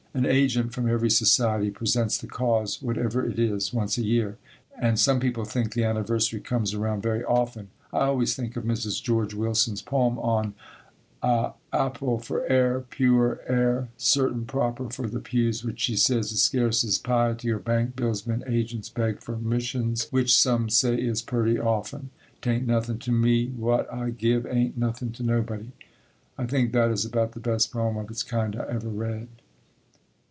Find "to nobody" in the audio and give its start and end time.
25.13-25.71